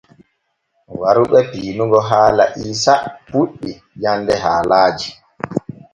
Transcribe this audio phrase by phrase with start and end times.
[0.99, 2.93] Waru ɓe piinugo haala Iisa
[3.27, 5.09] puɗɗi jande haalaaji.